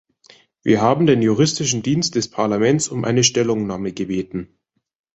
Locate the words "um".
2.87-3.05